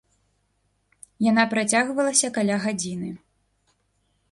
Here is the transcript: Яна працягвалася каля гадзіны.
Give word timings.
Яна 1.25 1.43
працягвалася 1.51 2.33
каля 2.39 2.57
гадзіны. 2.67 3.09